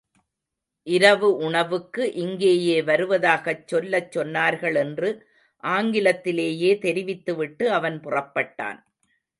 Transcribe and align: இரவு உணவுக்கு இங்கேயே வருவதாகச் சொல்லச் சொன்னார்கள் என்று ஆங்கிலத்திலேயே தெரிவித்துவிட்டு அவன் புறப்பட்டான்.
இரவு 0.87 1.27
உணவுக்கு 1.37 2.13
இங்கேயே 2.13 2.81
வருவதாகச் 2.81 3.67
சொல்லச் 3.67 4.17
சொன்னார்கள் 4.17 4.75
என்று 4.75 5.11
ஆங்கிலத்திலேயே 5.63 6.79
தெரிவித்துவிட்டு 6.79 7.71
அவன் 7.71 7.99
புறப்பட்டான். 7.99 8.81